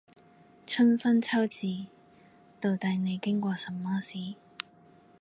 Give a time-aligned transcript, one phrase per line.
[0.65, 1.85] 春分秋至，
[2.59, 4.33] 到底你經過什麼事